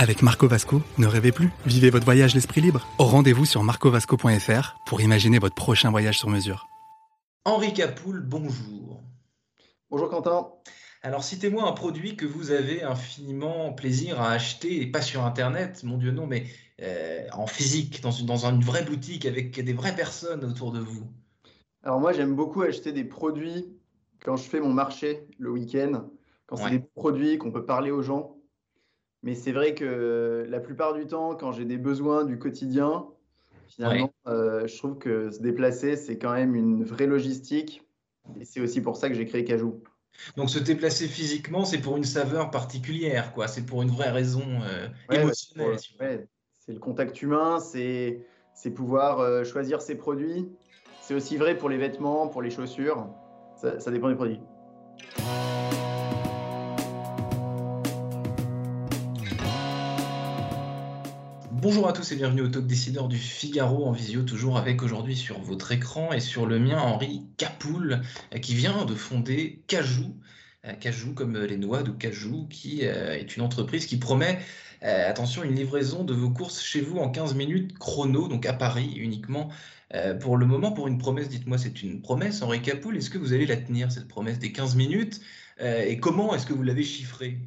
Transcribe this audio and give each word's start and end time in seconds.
Avec 0.00 0.22
Marco 0.22 0.48
Vasco, 0.48 0.80
ne 0.96 1.06
rêvez 1.06 1.30
plus, 1.30 1.50
vivez 1.66 1.90
votre 1.90 2.06
voyage 2.06 2.34
l'esprit 2.34 2.62
libre. 2.62 2.88
Au 2.98 3.04
rendez-vous 3.04 3.44
sur 3.44 3.62
marcovasco.fr 3.62 4.76
pour 4.86 5.02
imaginer 5.02 5.38
votre 5.38 5.54
prochain 5.54 5.90
voyage 5.90 6.18
sur 6.18 6.30
mesure. 6.30 6.68
Henri 7.44 7.74
Capoul, 7.74 8.22
bonjour. 8.22 9.02
Bonjour 9.90 10.08
Quentin. 10.08 10.48
Alors 11.02 11.22
citez-moi 11.22 11.68
un 11.68 11.72
produit 11.72 12.16
que 12.16 12.24
vous 12.24 12.50
avez 12.50 12.82
infiniment 12.82 13.74
plaisir 13.74 14.22
à 14.22 14.30
acheter, 14.30 14.80
et 14.80 14.86
pas 14.86 15.02
sur 15.02 15.22
Internet, 15.22 15.82
mon 15.84 15.98
Dieu 15.98 16.12
non, 16.12 16.26
mais 16.26 16.46
euh, 16.80 17.26
en 17.34 17.46
physique, 17.46 18.00
dans 18.00 18.10
une, 18.10 18.24
dans 18.24 18.46
une 18.46 18.64
vraie 18.64 18.84
boutique 18.86 19.26
avec 19.26 19.62
des 19.62 19.74
vraies 19.74 19.94
personnes 19.94 20.46
autour 20.46 20.72
de 20.72 20.80
vous. 20.80 21.12
Alors 21.82 22.00
moi 22.00 22.14
j'aime 22.14 22.34
beaucoup 22.34 22.62
acheter 22.62 22.92
des 22.92 23.04
produits 23.04 23.66
quand 24.24 24.38
je 24.38 24.44
fais 24.44 24.60
mon 24.60 24.72
marché 24.72 25.26
le 25.38 25.50
week-end, 25.50 26.08
quand 26.46 26.56
c'est 26.56 26.70
des 26.70 26.84
produits 26.94 27.36
qu'on 27.36 27.52
peut 27.52 27.66
parler 27.66 27.90
aux 27.90 28.00
gens. 28.00 28.39
Mais 29.22 29.34
c'est 29.34 29.52
vrai 29.52 29.74
que 29.74 30.46
la 30.48 30.60
plupart 30.60 30.94
du 30.94 31.06
temps, 31.06 31.34
quand 31.34 31.52
j'ai 31.52 31.64
des 31.64 31.76
besoins 31.76 32.24
du 32.24 32.38
quotidien, 32.38 33.06
finalement, 33.68 34.12
euh, 34.26 34.66
je 34.66 34.76
trouve 34.78 34.98
que 34.98 35.30
se 35.30 35.40
déplacer, 35.40 35.96
c'est 35.96 36.18
quand 36.18 36.32
même 36.32 36.54
une 36.54 36.84
vraie 36.84 37.06
logistique. 37.06 37.82
Et 38.40 38.44
c'est 38.44 38.60
aussi 38.60 38.80
pour 38.80 38.96
ça 38.96 39.08
que 39.08 39.14
j'ai 39.14 39.26
créé 39.26 39.44
Cajou. 39.44 39.82
Donc 40.36 40.50
se 40.50 40.58
déplacer 40.58 41.06
physiquement, 41.06 41.64
c'est 41.64 41.80
pour 41.80 41.96
une 41.96 42.04
saveur 42.04 42.50
particulière, 42.50 43.32
quoi. 43.32 43.48
C'est 43.48 43.64
pour 43.64 43.82
une 43.82 43.90
vraie 43.90 44.10
raison 44.10 44.42
euh, 44.62 44.88
Ouais, 45.08 45.20
émotionnelle. 45.22 45.78
ouais, 46.00 46.28
c'est 46.58 46.72
le 46.72 46.78
contact 46.78 47.20
humain, 47.22 47.58
c'est 47.60 48.26
c'est 48.54 48.70
pouvoir 48.70 49.20
euh, 49.20 49.44
choisir 49.44 49.80
ses 49.80 49.94
produits. 49.96 50.48
C'est 51.00 51.14
aussi 51.14 51.36
vrai 51.36 51.56
pour 51.56 51.68
les 51.68 51.78
vêtements, 51.78 52.28
pour 52.28 52.42
les 52.42 52.50
chaussures. 52.50 53.08
Ça, 53.56 53.80
ça 53.80 53.90
dépend 53.90 54.08
des 54.08 54.14
produits. 54.14 54.40
Bonjour 61.62 61.86
à 61.86 61.92
tous 61.92 62.10
et 62.12 62.16
bienvenue 62.16 62.40
au 62.40 62.48
Talk 62.48 62.66
Décideur 62.66 63.06
du 63.06 63.18
Figaro 63.18 63.84
en 63.84 63.92
visio, 63.92 64.22
toujours 64.22 64.56
avec 64.56 64.82
aujourd'hui 64.82 65.14
sur 65.14 65.38
votre 65.40 65.72
écran 65.72 66.10
et 66.10 66.20
sur 66.20 66.46
le 66.46 66.58
mien 66.58 66.78
Henri 66.78 67.26
Capoul, 67.36 68.00
euh, 68.34 68.38
qui 68.38 68.54
vient 68.54 68.86
de 68.86 68.94
fonder 68.94 69.62
Cajou. 69.66 70.16
Euh, 70.64 70.72
Cajou 70.72 71.12
comme 71.12 71.36
les 71.36 71.58
noix 71.58 71.82
de 71.82 71.90
cajou, 71.90 72.46
qui 72.48 72.86
euh, 72.86 73.12
est 73.12 73.36
une 73.36 73.42
entreprise 73.42 73.84
qui 73.84 73.98
promet, 73.98 74.38
attention, 74.80 75.42
une 75.42 75.54
livraison 75.54 76.02
de 76.02 76.14
vos 76.14 76.30
courses 76.30 76.62
chez 76.62 76.80
vous 76.80 76.96
en 76.96 77.10
15 77.10 77.34
minutes 77.34 77.76
chrono, 77.78 78.26
donc 78.26 78.46
à 78.46 78.54
Paris 78.54 78.94
uniquement. 78.96 79.50
Pour 80.20 80.38
le 80.38 80.46
moment, 80.46 80.72
pour 80.72 80.88
une 80.88 80.96
promesse, 80.96 81.28
dites-moi, 81.28 81.58
c'est 81.58 81.82
une 81.82 82.00
promesse, 82.00 82.40
Henri 82.40 82.62
Capoul, 82.62 82.96
est-ce 82.96 83.10
que 83.10 83.18
vous 83.18 83.34
allez 83.34 83.44
la 83.44 83.58
tenir, 83.58 83.92
cette 83.92 84.08
promesse 84.08 84.38
des 84.38 84.52
15 84.52 84.76
minutes? 84.76 85.20
Et 85.62 85.98
comment 86.00 86.34
est-ce 86.34 86.46
que 86.46 86.54
vous 86.54 86.62
l'avez 86.62 86.84
chiffrée? 86.84 87.38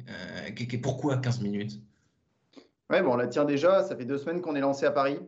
Pourquoi 0.80 1.16
15 1.16 1.40
minutes? 1.40 1.80
Bon, 3.02 3.12
on 3.12 3.16
la 3.16 3.26
tient 3.26 3.44
déjà. 3.44 3.82
Ça 3.82 3.96
fait 3.96 4.04
deux 4.04 4.18
semaines 4.18 4.40
qu'on 4.40 4.56
est 4.56 4.60
lancé 4.60 4.86
à 4.86 4.90
Paris. 4.90 5.18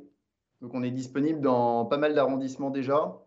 Donc, 0.61 0.75
on 0.75 0.83
est 0.83 0.91
disponible 0.91 1.41
dans 1.41 1.85
pas 1.85 1.99
mal 1.99 2.15
d'arrondissements 2.15 2.71
déjà. 2.71 3.19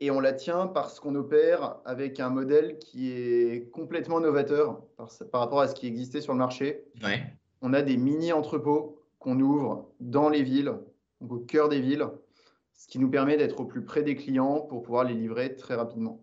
Et 0.00 0.10
on 0.10 0.20
la 0.20 0.32
tient 0.32 0.66
parce 0.66 1.00
qu'on 1.00 1.14
opère 1.14 1.76
avec 1.84 2.20
un 2.20 2.28
modèle 2.28 2.78
qui 2.78 3.12
est 3.12 3.70
complètement 3.70 4.20
novateur 4.20 4.82
par, 4.96 5.08
par 5.32 5.40
rapport 5.40 5.60
à 5.60 5.68
ce 5.68 5.74
qui 5.74 5.86
existait 5.86 6.20
sur 6.20 6.34
le 6.34 6.38
marché. 6.38 6.84
Ouais. 7.02 7.22
On 7.62 7.72
a 7.72 7.82
des 7.82 7.96
mini-entrepôts 7.96 9.00
qu'on 9.18 9.40
ouvre 9.40 9.90
dans 10.00 10.28
les 10.28 10.42
villes, 10.42 10.74
donc 11.20 11.32
au 11.32 11.38
cœur 11.38 11.68
des 11.70 11.80
villes, 11.80 12.06
ce 12.74 12.86
qui 12.86 12.98
nous 12.98 13.10
permet 13.10 13.38
d'être 13.38 13.60
au 13.60 13.64
plus 13.64 13.82
près 13.82 14.02
des 14.02 14.16
clients 14.16 14.60
pour 14.60 14.82
pouvoir 14.82 15.04
les 15.04 15.14
livrer 15.14 15.56
très 15.56 15.74
rapidement. 15.74 16.22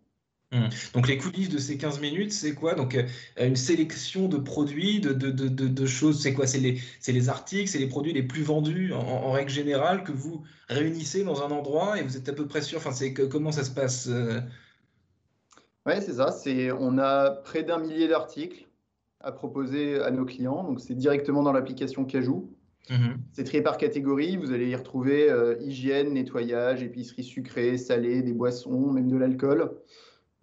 Hmm. 0.54 0.70
Donc 0.94 1.08
les 1.08 1.18
coulisses 1.18 1.50
de 1.50 1.58
ces 1.58 1.78
15 1.80 2.00
minutes, 2.00 2.32
c'est 2.32 2.54
quoi? 2.54 2.76
Donc 2.76 2.96
euh, 2.96 3.04
une 3.40 3.56
sélection 3.56 4.28
de 4.30 4.38
produits, 4.38 5.00
de, 5.02 5.12
de, 5.12 5.32
de, 5.32 5.48
de, 5.48 5.68
de 5.68 5.86
choses, 5.88 6.22
c'est 6.22 6.34
quoi? 6.34 6.46
C'est 6.48 6.60
les, 6.60 7.30
articles, 7.30 7.68
c'est 7.70 7.80
les 7.80 7.88
produits 7.88 8.14
les 8.14 8.24
plus 8.24 8.44
vendus 8.44 8.94
en, 8.94 9.00
en 9.00 9.32
règle 9.32 9.50
générale 9.52 10.04
que 10.04 10.12
vous 10.12 10.44
réunissez 10.70 11.24
dans 11.24 11.42
un 11.44 11.50
endroit 11.52 12.00
et 12.00 12.04
vous 12.04 12.18
êtes 12.18 12.30
à 12.30 12.34
peu 12.34 12.48
près 12.48 12.62
sûr, 12.62 12.78
enfin 12.78 12.92
c'est 12.92 13.14
comment 13.14 13.52
ça 13.52 13.64
se 13.64 13.72
passe? 13.72 14.08
euh, 14.10 14.42
Ouais, 15.86 16.00
c'est 16.02 16.14
ça. 16.14 16.30
On 16.80 16.98
a 16.98 17.32
près 17.32 17.64
d'un 17.64 17.80
millier 17.80 18.08
d'articles 18.08 18.70
à 19.20 19.32
proposer 19.32 20.00
à 20.02 20.12
nos 20.12 20.26
clients. 20.26 20.64
Donc, 20.64 20.80
c'est 20.82 20.96
directement 20.96 21.44
dans 21.44 21.52
l'application 21.54 22.06
Cajou. 22.06 22.56
mhm. 22.90 23.24
C'est 23.34 23.44
trié 23.46 23.64
par 23.64 23.78
catégorie. 23.78 24.38
Vous 24.38 24.52
allez 24.54 24.70
y 24.70 24.76
retrouver 24.76 25.30
euh, 25.30 25.58
hygiène, 25.62 26.14
nettoyage, 26.14 26.84
épicerie 26.84 27.24
sucrée, 27.24 27.78
salée, 27.78 28.22
des 28.24 28.34
boissons, 28.34 28.92
même 28.92 29.10
de 29.10 29.18
l'alcool. 29.18 29.72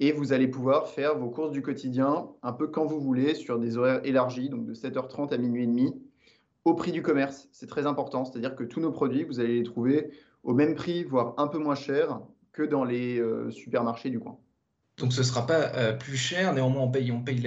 Et 0.03 0.12
vous 0.12 0.33
allez 0.33 0.49
pouvoir 0.49 0.88
faire 0.88 1.19
vos 1.19 1.28
courses 1.28 1.53
du 1.53 1.61
quotidien 1.61 2.28
un 2.43 2.53
peu 2.53 2.66
quand 2.69 2.87
vous 2.87 3.00
voulez, 3.00 3.34
sur 3.34 3.59
des 3.59 3.77
horaires 3.77 4.00
élargis, 4.03 4.49
donc 4.49 4.65
de 4.65 4.72
7h30 4.72 5.33
à 5.33 5.37
minuit 5.37 5.65
et 5.65 5.66
demi, 5.66 5.94
au 6.65 6.75
prix 6.75 6.91
du 6.91 7.03
commerce. 7.03 7.49
C'est 7.53 7.66
très 7.66 7.87
important. 7.87 8.25
C'est-à-dire 8.25 8.56
que 8.56 8.65
tous 8.65 8.81
nos 8.81 8.93
produits, 8.93 9.25
vous 9.25 9.41
allez 9.41 9.59
les 9.59 9.62
trouver 9.62 10.10
au 10.43 10.55
même 10.55 10.75
prix, 10.75 11.05
voire 11.05 11.34
un 11.37 11.49
peu 11.49 11.59
moins 11.59 11.75
cher 11.75 12.21
que 12.53 12.62
dans 12.62 12.84
les 12.84 13.19
euh, 13.19 13.50
supermarchés 13.50 14.09
du 14.09 14.19
coin. 14.19 14.39
Donc 14.97 15.12
ce 15.12 15.22
sera 15.22 15.47
pas 15.47 15.75
euh, 15.77 15.93
plus 15.94 16.16
cher, 16.16 16.53
néanmoins 16.53 16.83
on 16.83 16.91
paye, 16.91 17.10
on 17.12 17.22
paye 17.22 17.41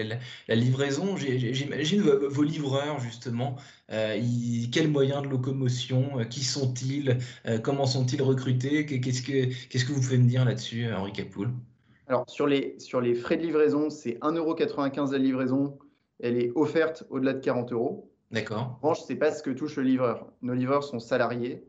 la, 0.47 0.55
livraison. 0.55 1.17
J'imagine 1.17 2.01
vos, 2.01 2.43
livreurs 2.43 2.99
justement, 2.99 3.57
euh, 3.91 4.19
quels 4.71 4.89
moyens 4.89 5.23
de 5.23 5.27
locomotion, 5.27 6.25
qui 6.29 6.43
sont-ils, 6.43 7.17
comment 7.63 7.85
sont-ils 7.85 8.21
recrutés, 8.21 8.87
Qu'est- 8.87 9.01
qu'est-ce 9.01 9.21
que, 9.21 9.53
qu'est-ce 9.69 9.85
que 9.85 9.91
vous 9.91 10.01
pouvez 10.01 10.17
me 10.17 10.27
dire 10.27 10.45
là-dessus, 10.45 10.91
Henri 10.91 11.13
Capoul? 11.13 11.51
Alors, 12.07 12.29
sur 12.29 12.47
les, 12.47 12.77
sur 12.79 13.01
les 13.01 13.15
frais 13.15 13.37
de 13.37 13.43
livraison, 13.43 13.89
c'est 13.89 14.19
1,95€ 14.19 15.11
la 15.11 15.17
livraison. 15.17 15.77
Elle 16.19 16.37
est 16.37 16.51
offerte 16.55 17.05
au-delà 17.09 17.33
de 17.33 17.39
40 17.39 17.71
euros. 17.71 18.11
D'accord. 18.31 18.77
En 18.81 18.87
revanche, 18.87 19.03
ce 19.03 19.13
n'est 19.13 19.19
pas 19.19 19.31
ce 19.31 19.43
que 19.43 19.51
touche 19.51 19.75
le 19.77 19.83
livreur. 19.83 20.27
Nos 20.41 20.53
livreurs 20.53 20.83
sont 20.83 20.99
salariés. 20.99 21.63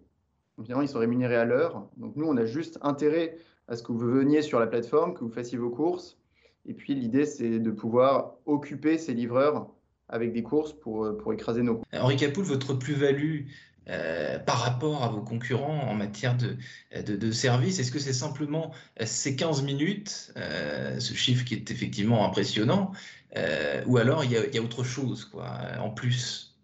Donc, 0.57 0.67
évidemment, 0.67 0.83
ils 0.83 0.89
sont 0.89 0.99
rémunérés 0.99 1.37
à 1.37 1.45
l'heure. 1.45 1.89
Donc, 1.97 2.17
nous, 2.17 2.27
on 2.27 2.37
a 2.37 2.47
juste 2.47 2.79
intérêt 2.83 3.37
à 3.69 3.77
ce 3.77 3.83
que 3.83 3.93
vous 3.93 3.99
veniez 3.99 4.43
sur 4.43 4.61
la 4.61 4.67
plateforme, 4.67 5.15
que 5.15 5.21
vous 5.21 5.31
fassiez 5.31 5.59
vos 5.59 5.71
courses. 5.71 6.19
Et 6.67 6.75
puis, 6.75 6.95
l'idée, 6.95 7.27
c'est 7.27 7.59
de 7.59 7.71
pouvoir 7.71 8.35
occuper 8.47 8.99
ces 8.99 9.15
livreurs 9.15 9.69
avec 10.09 10.33
des 10.33 10.43
courses 10.43 10.73
pour, 10.73 11.05
euh, 11.05 11.17
pour 11.17 11.33
écraser 11.33 11.63
nos 11.63 11.77
coûts. 11.77 11.85
Henri 11.93 12.17
Capoul, 12.17 12.45
votre 12.45 12.75
plus-value 12.75 13.47
euh, 13.89 14.39
par 14.39 14.59
rapport 14.61 15.03
à 15.05 15.09
vos 15.09 15.23
concurrents 15.23 15.81
en 15.89 15.95
matière 15.95 16.37
de, 16.37 16.57
de, 17.03 17.17
de 17.17 17.31
service, 17.33 17.79
est-ce 17.79 17.93
que 17.93 17.99
c'est 17.99 18.13
simplement 18.13 18.73
euh, 19.01 19.07
ces 19.07 19.37
15 19.37 19.63
minutes, 19.63 20.33
euh, 20.37 20.99
ce 21.01 21.15
chiffre 21.15 21.45
qui 21.45 21.55
est 21.55 21.71
effectivement 21.71 22.25
impressionnant, 22.27 22.93
euh, 23.37 23.83
ou 23.87 23.97
alors 23.99 24.25
il 24.25 24.33
y 24.33 24.37
a, 24.37 24.47
il 24.47 24.55
y 24.55 24.59
a 24.59 24.63
autre 24.63 24.85
chose, 24.85 25.25
quoi, 25.25 25.47
en 25.81 25.91
plus? 25.91 26.57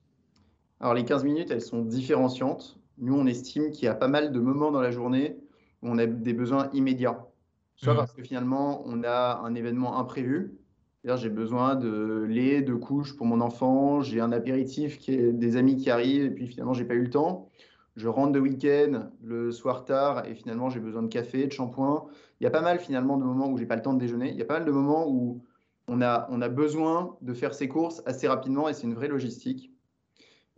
Alors, 0.81 0.95
les 0.95 1.05
15 1.05 1.25
minutes, 1.25 1.51
elles 1.51 1.63
sont 1.63 1.83
différenciantes. 1.85 2.79
Nous, 2.99 3.15
on 3.15 3.27
estime 3.27 3.71
qu'il 3.71 3.85
y 3.85 3.89
a 3.89 3.95
pas 3.95 4.09
mal 4.09 4.33
de 4.33 4.41
moments 4.41 4.71
dans 4.71 4.81
la 4.81 4.91
journée 4.91 5.39
où 5.83 5.89
on 5.91 5.99
a 5.99 6.07
des 6.07 6.33
besoins 6.35 6.71
immédiats. 6.73 7.27
Soit 7.77 7.95
Mhm. 7.95 7.97
parce 7.97 8.13
que 8.13 8.23
finalement, 8.23 8.83
on 8.87 9.05
a 9.05 9.41
un 9.45 9.55
événement 9.55 9.99
imprévu. 9.99 10.59
C'est-à-dire, 11.03 11.23
j'ai 11.23 11.31
besoin 11.31 11.77
de 11.77 12.27
lait, 12.29 12.61
de 12.61 12.75
couches 12.75 13.17
pour 13.17 13.27
mon 13.27 13.41
enfant, 13.41 14.03
j'ai 14.03 14.21
un 14.21 14.33
apéritif 14.33 14.99
qui 14.99 15.15
est 15.15 15.33
des 15.33 15.57
amis 15.57 15.77
qui 15.77 15.91
arrivent, 15.91 16.25
et 16.25 16.31
puis 16.31 16.47
finalement, 16.47 16.75
j'ai 16.75 16.85
pas 16.85 16.95
eu 16.95 17.03
le 17.03 17.11
temps. 17.11 17.49
Je 17.97 18.07
rentre 18.07 18.33
de 18.33 18.41
week-end 18.41 19.11
le 19.23 19.51
soir 19.51 19.85
tard, 19.85 20.27
et 20.27 20.35
finalement, 20.35 20.69
j'ai 20.69 20.81
besoin 20.81 21.03
de 21.03 21.09
café, 21.09 21.47
de 21.47 21.53
shampoing. 21.53 22.07
Il 22.41 22.45
y 22.45 22.47
a 22.47 22.51
pas 22.51 22.61
mal 22.61 22.79
finalement 22.79 23.17
de 23.17 23.25
moments 23.25 23.49
où 23.49 23.57
j'ai 23.57 23.67
pas 23.67 23.77
le 23.77 23.83
temps 23.83 23.95
de 23.95 23.99
déjeuner. 23.99 24.31
Il 24.31 24.37
y 24.37 24.43
a 24.43 24.45
pas 24.45 24.59
mal 24.59 24.67
de 24.67 24.71
moments 24.71 25.09
où 25.09 25.43
on 25.89 26.03
a, 26.03 26.29
on 26.31 26.43
a 26.43 26.49
besoin 26.49 27.17
de 27.23 27.33
faire 27.33 27.55
ses 27.55 27.67
courses 27.69 28.03
assez 28.05 28.29
rapidement, 28.29 28.69
et 28.69 28.75
c'est 28.75 28.87
une 28.87 28.95
vraie 28.95 29.09
logistique. 29.09 29.73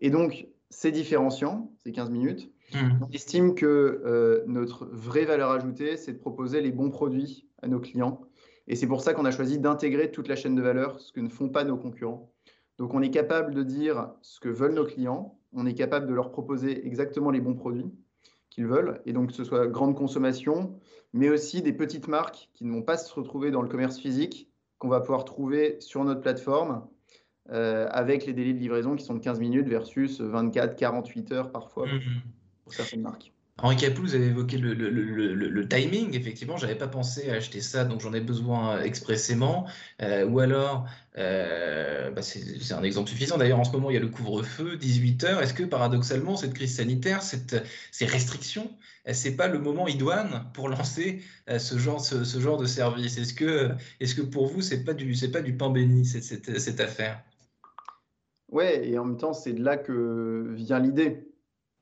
Et 0.00 0.10
donc, 0.10 0.48
c'est 0.70 0.90
différenciant, 0.90 1.70
ces 1.84 1.92
15 1.92 2.10
minutes. 2.10 2.50
Mhm. 2.74 2.98
On 3.02 3.12
estime 3.12 3.54
que 3.54 3.66
euh, 4.04 4.42
notre 4.46 4.86
vraie 4.86 5.24
valeur 5.24 5.50
ajoutée, 5.50 5.96
c'est 5.96 6.12
de 6.12 6.18
proposer 6.18 6.60
les 6.60 6.72
bons 6.72 6.90
produits 6.90 7.46
à 7.62 7.68
nos 7.68 7.78
clients. 7.78 8.22
Et 8.68 8.76
c'est 8.76 8.86
pour 8.86 9.00
ça 9.02 9.14
qu'on 9.14 9.24
a 9.24 9.30
choisi 9.30 9.58
d'intégrer 9.58 10.10
toute 10.10 10.28
la 10.28 10.36
chaîne 10.36 10.54
de 10.54 10.62
valeur, 10.62 11.00
ce 11.00 11.12
que 11.12 11.20
ne 11.20 11.28
font 11.28 11.48
pas 11.48 11.64
nos 11.64 11.76
concurrents. 11.76 12.32
Donc 12.78 12.94
on 12.94 13.02
est 13.02 13.10
capable 13.10 13.54
de 13.54 13.62
dire 13.62 14.10
ce 14.22 14.40
que 14.40 14.48
veulent 14.48 14.74
nos 14.74 14.86
clients, 14.86 15.38
on 15.52 15.66
est 15.66 15.74
capable 15.74 16.06
de 16.06 16.14
leur 16.14 16.30
proposer 16.30 16.86
exactement 16.86 17.30
les 17.30 17.40
bons 17.40 17.54
produits 17.54 17.90
qu'ils 18.50 18.66
veulent, 18.66 19.00
et 19.06 19.12
donc 19.12 19.28
que 19.28 19.34
ce 19.34 19.44
soit 19.44 19.66
grande 19.66 19.96
consommation, 19.96 20.78
mais 21.12 21.28
aussi 21.28 21.62
des 21.62 21.72
petites 21.72 22.08
marques 22.08 22.50
qui 22.54 22.64
ne 22.64 22.72
vont 22.72 22.82
pas 22.82 22.96
se 22.96 23.12
retrouver 23.14 23.50
dans 23.50 23.62
le 23.62 23.68
commerce 23.68 23.98
physique, 23.98 24.50
qu'on 24.78 24.88
va 24.88 25.00
pouvoir 25.00 25.24
trouver 25.24 25.76
sur 25.80 26.04
notre 26.04 26.20
plateforme, 26.20 26.86
euh, 27.50 27.88
avec 27.90 28.26
les 28.26 28.32
délais 28.32 28.52
de 28.52 28.58
livraison 28.58 28.94
qui 28.94 29.04
sont 29.04 29.14
de 29.14 29.20
15 29.20 29.40
minutes 29.40 29.68
versus 29.68 30.20
24, 30.20 30.76
48 30.76 31.32
heures 31.32 31.50
parfois 31.50 31.86
Mhm. 31.86 32.00
pour 32.64 32.72
certaines 32.72 33.02
marques. 33.02 33.31
Henri 33.58 33.76
Capoul, 33.76 34.06
vous 34.06 34.14
avez 34.14 34.28
évoqué 34.28 34.56
le, 34.56 35.69
timing. 35.69 36.16
Effectivement, 36.16 36.56
je 36.56 36.66
n'avais 36.66 36.78
pas 36.78 36.88
pensé 36.88 37.31
à 37.31 37.34
acheter 37.34 37.60
ça, 37.60 37.84
donc 37.84 38.00
j'en 38.00 38.14
ai 38.14 38.20
besoin 38.20 38.81
expressément. 38.82 39.66
Euh, 40.00 40.26
ou 40.26 40.40
alors, 40.40 40.87
euh, 41.19 42.10
bah, 42.10 42.22
c'est 42.22 42.72
un 42.72 42.82
exemple 42.82 43.10
suffisant. 43.10 43.37
D'ailleurs, 43.37 43.60
en 43.60 43.64
ce 43.64 43.72
moment, 43.72 43.90
il 43.90 43.94
y 43.94 43.99
a 43.99 44.00
le 44.00 44.08
couvre-feu, 44.08 44.76
18 44.78 45.25
heures. 45.25 45.43
Est-ce 45.43 45.52
que 45.52 45.64
paradoxalement, 45.64 46.37
cette 46.37 46.54
crise 46.54 46.76
sanitaire, 46.76 47.22
ces 47.22 48.06
restrictions, 48.06 48.70
euh, 49.06 49.12
c'est 49.12 49.37
pas 49.37 49.49
le 49.49 49.58
moment 49.58 49.87
idoine 49.87 50.46
pour 50.55 50.70
lancer 50.70 51.22
ce 51.46 51.78
genre, 51.78 52.00
de 52.56 52.66
service? 52.66 53.19
Est-ce 53.19 53.34
que, 54.14 54.22
pour 54.22 54.46
vous, 54.46 54.62
c'est 54.62 54.82
pas 54.82 54.94
du, 54.94 55.14
pas 55.31 55.43
du 55.43 55.55
pain 55.56 55.69
béni 55.69 56.06
cette, 56.06 56.25
cette, 56.25 56.58
cette 56.58 56.81
affaire? 56.81 57.22
Ouais, 58.48 58.88
et 58.88 58.98
en 58.98 59.05
même 59.05 59.19
temps, 59.19 59.34
c'est 59.34 59.52
de 59.52 59.62
là 59.62 59.76
que 59.76 60.52
vient 60.55 60.78
l'idée. 60.78 61.31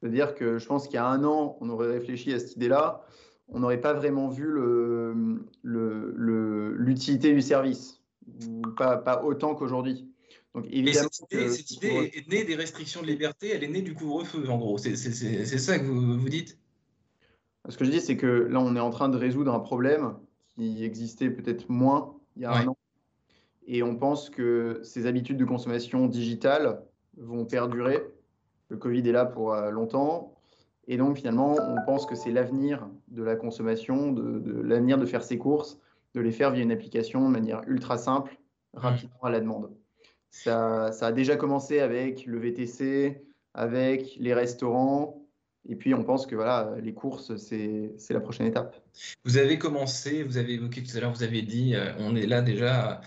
C'est-à-dire 0.01 0.35
que 0.35 0.59
je 0.59 0.67
pense 0.67 0.87
qu'il 0.87 0.95
y 0.95 0.99
a 0.99 1.07
un 1.07 1.25
an, 1.25 1.59
on 1.61 1.69
aurait 1.69 1.91
réfléchi 1.91 2.33
à 2.33 2.39
cette 2.39 2.57
idée-là, 2.57 3.05
on 3.49 3.61
n'aurait 3.61 3.81
pas 3.81 3.93
vraiment 3.93 4.29
vu 4.29 4.47
l'utilité 5.63 7.29
le, 7.31 7.35
du 7.35 7.43
service, 7.43 8.01
pas, 8.77 8.97
pas 8.97 9.23
autant 9.25 9.55
qu'aujourd'hui. 9.55 10.07
Donc, 10.55 10.67
évidemment, 10.71 11.09
cette 11.11 11.71
idée, 11.71 12.11
est 12.15 12.29
née 12.29 12.45
des 12.45 12.57
restrictions 12.57 13.03
de 13.03 13.07
liberté, 13.07 13.51
elle 13.51 13.63
est 13.63 13.69
née 13.69 13.83
du 13.83 13.95
couvre-feu, 13.95 14.49
en 14.49 14.59
gros. 14.59 14.79
C'est 14.79 14.97
ça 14.97 15.79
que 15.79 15.85
vous, 15.85 16.19
vous 16.19 16.29
dites? 16.29 16.59
Ce 17.69 17.77
que 17.77 17.85
je 17.85 17.91
dis, 17.91 18.01
c'est 18.01 18.17
que 18.17 18.27
là, 18.27 18.59
on 18.61 18.75
est 18.75 18.81
en 18.81 18.91
train 18.91 19.09
de 19.09 19.19
résoudre 19.19 19.53
un 19.55 19.61
problème 19.61 20.17
qui 20.57 20.83
existait 20.83 21.31
peut-être 21.31 21.69
moins 21.69 22.17
il 22.37 22.43
y 22.43 22.45
a 22.47 22.53
un 22.53 22.69
an. 22.69 22.77
Et 23.67 23.83
on 23.83 23.97
pense 23.97 24.31
que 24.31 24.81
ces 24.83 25.07
habitudes 25.07 25.37
de 25.37 25.45
consommation 25.45 26.07
digitale 26.07 26.83
vont 27.17 27.45
perdurer 27.45 28.03
le 28.71 28.77
Covid 28.77 29.07
est 29.07 29.13
là 29.13 29.27
pour 29.27 29.53
euh, 29.53 29.71
longtemps. 29.71 30.35
Et 30.89 30.97
donc, 30.97 31.19
finalement, 31.19 31.57
on 31.61 31.85
pense 31.85 32.07
que 32.07 32.15
c'est 32.15 32.31
l'avenir 32.31 32.89
de 33.09 33.23
la 33.23 33.37
consommation, 33.37 34.13
de, 34.13 34.61
l'avenir 34.63 34.99
de 34.99 35.07
faire 35.07 35.23
ses 35.23 35.39
courses, 35.39 35.79
de 36.15 36.21
les 36.21 36.33
faire 36.33 36.51
via 36.51 36.63
une 36.63 36.73
application 36.73 37.29
de 37.29 37.33
manière 37.33 37.63
ultra 37.67 37.99
simple, 37.99 38.37
rapidement 38.75 39.23
à 39.23 39.31
la 39.31 39.41
demande. 39.41 39.71
Ça, 40.31 40.87
a 40.87 41.13
déjà 41.13 41.37
commencé 41.37 41.81
avec 41.81 42.25
le 42.27 42.39
VTC, 42.39 43.23
avec 43.55 44.17
les 44.19 44.35
restaurants. 44.35 45.23
Et 45.69 45.77
puis, 45.77 45.95
on 45.95 46.03
pense 46.03 46.27
que 46.27 46.35
voilà, 46.35 46.75
les 46.83 46.95
courses, 46.95 47.37
c'est 47.37 47.93
la 48.11 48.21
prochaine 48.21 48.47
étape. 48.47 48.75
Vous 49.25 49.37
avez 49.37 49.59
commencé, 49.59 50.25
vous 50.25 50.39
avez 50.39 50.55
évoqué 50.55 50.83
tout 50.83 50.97
à 50.97 51.01
l'heure, 51.01 51.13
vous 51.13 51.23
avez 51.23 51.43
dit, 51.43 51.75
euh, 51.75 51.93
on 51.99 52.17
est 52.17 52.27
là 52.27 52.43
déjà 52.43 53.01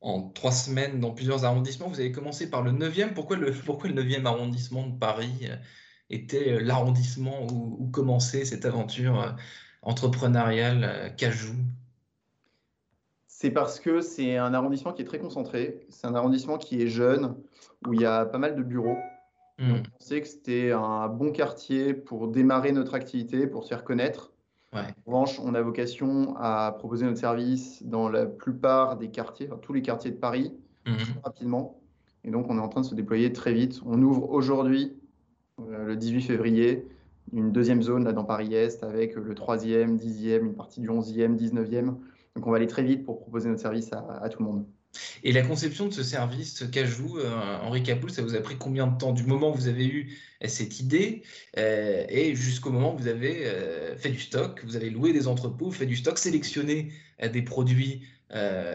en 0.00 0.22
trois 0.22 0.52
semaines 0.52 1.00
dans 1.00 1.10
plusieurs 1.10 1.44
arrondissements. 1.44 1.88
Vous 1.88 2.00
avez 2.00 2.12
commencé 2.12 2.48
par 2.48 2.62
le 2.62 2.72
9e. 2.72 3.14
Pourquoi 3.14 3.36
le, 3.36 3.52
pourquoi 3.66 3.90
le 3.90 4.02
9e 4.02 4.24
arrondissement 4.24 4.86
de 4.86 4.98
Paris 4.98 5.40
euh, 5.44 5.56
était 6.08 6.54
euh, 6.54 6.60
l'arrondissement 6.60 7.46
où, 7.50 7.88
commençait 7.90 8.44
cette 8.44 8.64
aventure 8.64 9.20
euh, 9.20 9.30
entrepreneuriale 9.82 11.14
Cajou? 11.16 11.54
C'est 13.26 13.50
parce 13.50 13.80
que 13.80 14.00
c'est 14.00 14.36
un 14.36 14.52
arrondissement 14.52 14.92
qui 14.92 15.02
est 15.02 15.06
très 15.06 15.18
concentré. 15.18 15.86
C'est 15.88 16.06
un 16.06 16.14
arrondissement 16.14 16.58
qui 16.58 16.82
est 16.82 16.88
jeune, 16.88 17.36
où 17.86 17.94
il 17.94 18.00
y 18.00 18.04
a 18.04 18.26
pas 18.26 18.38
mal 18.38 18.54
de 18.54 18.62
bureaux. 18.62 18.98
Hmm. 19.58 19.82
on 19.94 20.02
sait 20.02 20.22
que 20.22 20.26
c'était 20.26 20.72
un 20.72 21.08
bon 21.08 21.32
quartier 21.32 21.92
pour 21.92 22.28
démarrer 22.28 22.72
notre 22.72 22.94
activité, 22.94 23.46
pour 23.46 23.64
se 23.64 23.68
faire 23.68 23.84
connaître. 23.84 24.29
En 24.72 24.82
revanche, 25.06 25.40
on 25.40 25.54
a 25.54 25.62
vocation 25.62 26.36
à 26.36 26.74
proposer 26.78 27.04
notre 27.04 27.18
service 27.18 27.82
dans 27.82 28.08
la 28.08 28.26
plupart 28.26 28.96
des 28.96 29.10
quartiers, 29.10 29.48
dans 29.48 29.58
tous 29.58 29.72
les 29.72 29.82
quartiers 29.82 30.12
de 30.12 30.16
Paris, 30.16 30.52
mhm. 30.86 30.94
rapidement. 31.24 31.80
Et 32.22 32.30
donc, 32.30 32.46
on 32.48 32.56
est 32.56 32.60
en 32.60 32.68
train 32.68 32.82
de 32.82 32.86
se 32.86 32.94
déployer 32.94 33.32
très 33.32 33.52
vite. 33.52 33.80
On 33.84 34.00
ouvre 34.00 34.30
aujourd'hui, 34.30 34.96
euh, 35.60 35.86
le 35.86 35.96
18 35.96 36.22
février, 36.22 36.86
une 37.32 37.50
deuxième 37.50 37.82
zone 37.82 38.04
là, 38.04 38.12
dans 38.12 38.24
Paris-Est 38.24 38.84
avec 38.84 39.16
le 39.16 39.34
3e, 39.34 39.98
10e, 39.98 40.40
une 40.40 40.54
partie 40.54 40.80
du 40.80 40.88
11e, 40.88 41.36
19e. 41.36 41.86
Donc, 42.36 42.46
on 42.46 42.50
va 42.50 42.56
aller 42.56 42.68
très 42.68 42.84
vite 42.84 43.04
pour 43.04 43.20
proposer 43.20 43.48
notre 43.48 43.60
service 43.60 43.92
à 43.92 44.28
tout 44.28 44.42
le 44.42 44.48
monde. 44.48 44.66
Et 45.22 45.32
la 45.32 45.42
conception 45.42 45.86
de 45.86 45.92
ce 45.92 46.02
service 46.02 46.64
Cajou, 46.70 47.18
euh, 47.18 47.58
Henri 47.62 47.82
Capoul, 47.82 48.10
ça 48.10 48.22
vous 48.22 48.34
a 48.34 48.40
pris 48.40 48.56
combien 48.56 48.86
de 48.86 48.98
temps? 48.98 49.12
Du 49.12 49.24
moment 49.24 49.50
où 49.50 49.54
vous 49.54 49.68
avez 49.68 49.86
eu 49.86 50.16
euh, 50.42 50.48
cette 50.48 50.80
idée 50.80 51.22
euh, 51.58 52.04
et 52.08 52.34
jusqu'au 52.34 52.70
moment 52.70 52.94
où 52.94 52.98
vous 52.98 53.08
avez 53.08 53.46
fait 53.96 54.10
du 54.10 54.20
stock, 54.20 54.62
vous 54.64 54.76
avez 54.76 54.90
loué 54.90 55.12
des 55.12 55.28
entrepôts, 55.28 55.70
fait 55.70 55.86
du 55.86 55.96
stock, 55.96 56.18
sélectionné 56.18 56.92
des 57.32 57.42
produits 57.42 58.02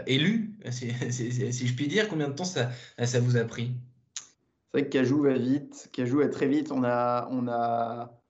élus, 0.06 0.51
si, 0.69 0.89
je 0.91 1.73
puis 1.73 1.88
dire, 1.88 2.07
combien 2.09 2.27
de 2.27 2.33
temps 2.33 2.45
ça, 2.45 2.71
ça 3.03 3.19
vous 3.19 3.38
a 3.38 3.44
pris? 3.45 3.71
C'est 4.15 4.81
vrai 4.81 4.83
que 4.83 4.89
Cajou 4.89 5.21
va 5.21 5.33
vite, 5.33 5.89
Cajou 5.94 6.17
va 6.17 6.27
très 6.27 6.47
vite. 6.47 6.71
On 6.71 6.83
a, 6.83 7.29
on 7.31 7.47
a 7.47 8.21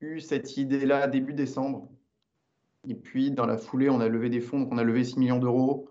eu 0.00 0.20
cette 0.20 0.56
idée-là 0.56 1.06
début 1.06 1.32
décembre. 1.32 1.88
Et 2.88 2.94
puis, 2.94 3.30
dans 3.30 3.46
la 3.46 3.56
foulée, 3.56 3.88
on 3.88 4.00
a 4.00 4.08
levé 4.08 4.28
des 4.28 4.40
fonds, 4.40 4.60
donc 4.60 4.72
on 4.72 4.78
a 4.78 4.82
levé 4.82 5.04
6 5.04 5.18
millions 5.18 5.38
d'euros 5.38 5.88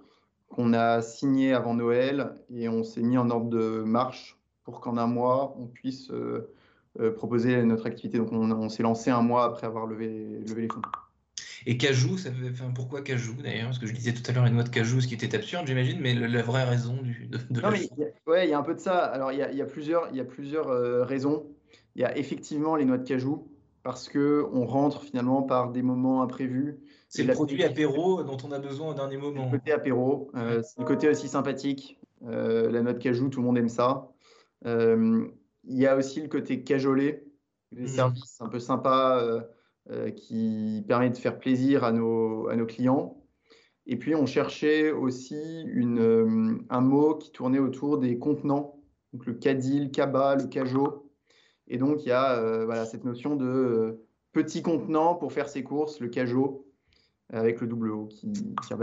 qu'on 0.54 0.74
a 0.74 1.02
signé 1.02 1.54
avant 1.54 1.74
Noël 1.74 2.36
et 2.54 2.70
on 2.70 2.84
s'est 2.84 3.02
mis 3.02 3.18
en 3.18 3.30
ordre 3.30 3.50
de 3.50 3.84
marche 3.84 4.38
pour 4.64 4.80
qu'en 4.80 4.98
un 4.98 5.08
mois, 5.08 5.56
on 5.60 5.66
puisse 5.66 6.10
euh, 6.12 6.54
euh, 7.00 7.12
proposer 7.12 7.62
notre 7.64 7.86
activité. 7.88 8.18
Donc, 8.18 8.32
on, 8.32 8.70
s'est 8.70 8.84
lancé 8.84 9.10
un 9.10 9.22
mois 9.22 9.46
après 9.46 9.68
avoir 9.68 9.88
levé, 9.88 10.42
levé 10.48 10.62
les 10.64 10.68
fonds. 10.70 10.82
Et 11.66 11.78
cajou, 11.78 12.18
ça 12.18 12.32
fait, 12.32 12.50
enfin, 12.52 12.72
pourquoi 12.74 13.02
cajou 13.02 13.34
d'ailleurs? 13.42 13.68
Parce 13.68 13.80
que 13.80 13.88
je 13.88 13.94
disais 13.94 14.14
tout 14.14 14.22
à 14.30 14.34
l'heure 14.34 14.46
une 14.46 14.54
noix 14.54 14.64
de 14.64 14.70
cajou, 14.70 15.02
ce 15.02 15.08
qui 15.08 15.16
était 15.16 15.34
absurde, 15.36 15.66
j'imagine, 15.66 16.00
mais 16.00 16.14
la 16.14 16.42
vraie 16.42 16.66
raison 16.66 17.02
du, 17.02 17.28
de, 17.28 17.40
Non, 17.62 17.72
mais 17.72 17.90
ouais, 18.28 18.48
il 18.48 18.52
y 18.52 18.54
a 18.54 18.60
un 18.60 18.64
peu 18.64 18.76
de 18.76 18.80
ça. 18.80 18.98
Alors, 18.98 19.32
il 19.32 19.40
y 19.40 19.62
a, 19.62 19.66
plusieurs, 19.66 20.10
il 20.12 20.18
y 20.18 20.22
a 20.22 20.26
plusieurs 20.26 20.70
euh, 20.70 21.04
raisons. 21.04 21.46
Il 21.96 22.02
y 22.02 22.06
a 22.06 22.18
effectivement 22.18 22.76
les 22.76 22.86
noix 22.86 22.98
de 22.98 23.08
cajou, 23.08 23.48
parce 23.82 24.10
qu'on 24.10 24.66
rentre 24.66 25.04
finalement 25.04 25.42
par 25.42 25.72
des 25.72 25.82
moments 25.82 26.22
imprévus. 26.22 26.78
C'est 27.15 27.24
le 27.24 27.33
produit 27.33 27.63
apéro 27.63 28.24
dont 28.24 28.38
on 28.44 28.51
a 28.51 28.60
besoin 28.60 28.92
au 28.92 28.94
dernier 28.94 29.18
moment. 29.18 29.45
Le 29.45 29.57
côté 29.57 29.71
apéro, 29.71 30.31
euh, 30.36 30.63
c'est 30.63 30.80
le 30.80 30.86
côté 30.86 31.10
aussi 31.10 31.27
sympathique. 31.27 32.00
Euh, 32.25 32.71
la 32.71 32.81
note 32.81 32.98
cajou, 33.00 33.30
tout 33.30 33.39
le 33.39 33.45
monde 33.45 33.57
aime 33.57 33.69
ça. 33.69 34.10
Euh, 34.65 35.27
il 35.63 35.77
y 35.77 35.86
a 35.86 35.95
aussi 35.95 36.21
le 36.21 36.27
côté 36.27 36.63
cajolé, 36.63 37.24
les 37.71 37.83
mmh. 37.83 37.88
services 37.88 38.42
un 38.42 38.50
peu 38.50 38.60
sympas 38.60 39.42
qui 40.15 40.83
permettent 40.88 41.15
de 41.15 41.18
faire 41.18 41.38
plaisir 41.38 41.83
à 41.83 41.92
nos, 41.92 42.48
à 42.48 42.56
nos 42.56 42.65
clients. 42.65 43.21
Et 43.86 43.98
puis, 43.98 44.16
on 44.16 44.25
cherchait 44.25 44.92
aussi 44.92 45.63
une, 45.68 46.66
un 46.69 46.81
mot 46.81 47.16
qui 47.16 47.31
tournait 47.31 47.59
autour 47.59 47.98
des 47.98 48.18
contenants, 48.18 48.80
donc 49.12 49.25
le 49.25 49.33
cadil, 49.33 49.86
le 49.86 49.89
cabas, 49.89 50.36
le 50.36 50.48
cajot. 50.48 51.12
Et 51.68 51.77
donc, 51.77 52.04
il 52.04 52.09
y 52.09 52.12
a 52.12 52.39
euh, 52.39 52.66
voilà, 52.66 52.86
cette 52.86 53.04
notion 53.04 53.36
de 53.36 53.45
euh, 53.45 54.06
petit 54.31 54.62
contenant 54.62 55.16
pour 55.16 55.33
faire 55.33 55.50
ses 55.50 55.63
courses, 55.63 56.00
le 56.00 56.07
cajot, 56.07 56.66
avec 57.31 57.62
le 57.62 57.68
double 57.68 57.92
O 57.92 58.06
qui, 58.06 58.31
qui. 58.31 58.74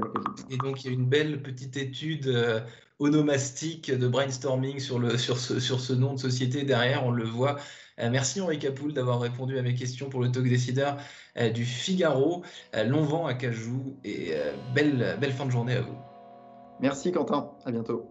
Et 0.51 0.57
donc, 0.57 0.85
il 0.85 0.89
y 0.89 0.91
a 0.91 0.93
une 0.93 1.09
belle 1.09 1.43
petite 1.43 1.77
étude 1.77 2.27
euh, 2.29 2.61
onomastique 2.99 3.91
de 3.91 4.09
brainstorming 4.09 4.79
sur, 4.79 4.99
le, 4.99 5.17
sur, 5.19 5.39
ce, 5.39 5.61
sur 5.61 5.81
ce 5.81 5.93
nom 5.93 6.15
de 6.15 6.19
société 6.19 6.65
derrière, 6.65 7.07
on 7.07 7.11
le 7.11 7.25
voit. 7.25 7.57
merci 7.99 8.41
Henri 8.41 8.59
Capoul 8.59 8.93
d'avoir 8.93 9.21
répondu 9.21 9.59
à 9.59 9.63
mes 9.63 9.75
questions 9.75 10.09
pour 10.09 10.21
le 10.21 10.31
talk 10.31 10.49
décideur 10.49 10.99
du 11.55 11.65
Figaro. 11.65 12.43
long 12.75 13.03
vent 13.03 13.27
à 13.27 13.35
Cajou 13.35 13.97
et 14.05 14.35
belle, 14.75 15.17
belle 15.19 15.33
fin 15.33 15.47
de 15.47 15.51
journée 15.51 15.77
à 15.77 15.81
vous. 15.81 15.97
Merci 16.81 17.13
Quentin, 17.13 17.53
à 17.65 17.71
bientôt. 17.71 18.11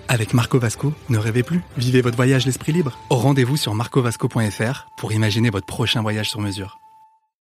Avec 0.11 0.33
Marco 0.33 0.59
Vasco, 0.59 0.93
ne 1.07 1.17
rêvez 1.17 1.41
plus. 1.41 1.61
Vivez 1.77 2.01
votre 2.01 2.17
voyage 2.17 2.45
l'esprit 2.45 2.73
libre. 2.73 2.99
Au 3.09 3.15
rendez-vous 3.15 3.55
sur 3.55 3.73
marcovasco.fr 3.75 4.87
pour 4.97 5.13
imaginer 5.13 5.49
votre 5.49 5.65
prochain 5.65 6.01
voyage 6.01 6.29
sur 6.29 6.41
mesure. 6.41 6.80